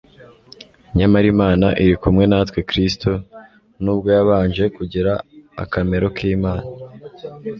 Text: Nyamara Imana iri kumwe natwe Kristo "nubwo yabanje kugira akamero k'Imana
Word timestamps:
Nyamara 0.97 1.25
Imana 1.33 1.67
iri 1.83 1.95
kumwe 2.01 2.23
natwe 2.31 2.59
Kristo 2.69 3.11
"nubwo 3.83 4.07
yabanje 4.17 4.63
kugira 4.77 5.11
akamero 5.63 6.07
k'Imana 6.15 6.65